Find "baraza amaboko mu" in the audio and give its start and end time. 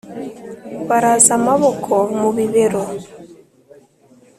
0.87-2.29